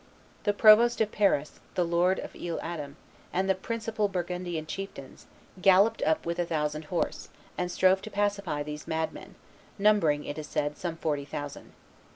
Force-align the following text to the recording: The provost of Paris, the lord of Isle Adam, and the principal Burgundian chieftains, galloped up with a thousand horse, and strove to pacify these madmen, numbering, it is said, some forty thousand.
The 0.45 0.53
provost 0.53 0.99
of 1.01 1.11
Paris, 1.11 1.59
the 1.75 1.83
lord 1.83 2.17
of 2.17 2.35
Isle 2.35 2.59
Adam, 2.63 2.97
and 3.31 3.47
the 3.47 3.53
principal 3.53 4.07
Burgundian 4.07 4.65
chieftains, 4.65 5.27
galloped 5.61 6.01
up 6.01 6.25
with 6.25 6.39
a 6.39 6.45
thousand 6.47 6.85
horse, 6.85 7.29
and 7.55 7.71
strove 7.71 8.01
to 8.01 8.09
pacify 8.09 8.63
these 8.63 8.87
madmen, 8.87 9.35
numbering, 9.77 10.25
it 10.25 10.39
is 10.39 10.47
said, 10.47 10.75
some 10.75 10.97
forty 10.97 11.23
thousand. 11.23 11.73